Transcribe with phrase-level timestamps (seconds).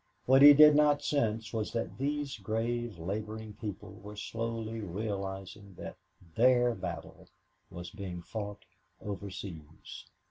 [0.25, 5.95] What he did not sense was that these grave laboring people were slowly realizing that
[6.35, 7.27] their battle
[7.69, 8.65] was being fought
[8.99, 10.07] overseas.